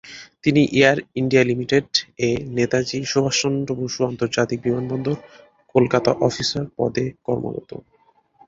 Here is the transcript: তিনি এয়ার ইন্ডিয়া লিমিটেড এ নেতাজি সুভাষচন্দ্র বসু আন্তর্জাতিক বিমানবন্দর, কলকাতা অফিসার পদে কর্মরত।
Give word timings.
তিনি 0.43 0.61
এয়ার 0.73 0.97
ইন্ডিয়া 1.15 1.43
লিমিটেড 1.43 1.87
এ 2.19 2.29
নেতাজি 2.57 2.99
সুভাষচন্দ্র 3.05 3.69
বসু 3.79 3.99
আন্তর্জাতিক 4.09 4.59
বিমানবন্দর, 4.65 5.17
কলকাতা 5.75 6.11
অফিসার 6.27 6.65
পদে 6.77 7.05
কর্মরত। 7.25 7.69